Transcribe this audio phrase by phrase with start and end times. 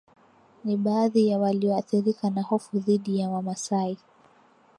[0.63, 3.97] ni baadhi ya walioathirika na hofu dhidi ya Wamasai